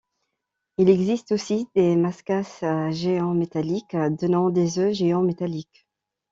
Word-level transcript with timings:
Il 0.79 0.89
existe 0.89 1.31
aussi 1.31 1.67
des 1.75 1.95
Maskass 1.95 2.63
géants 2.89 3.35
métalliques 3.35 3.95
donnant 4.19 4.49
des 4.49 4.79
œufs 4.79 4.93
géants 4.95 5.21
métalliques. 5.21 5.85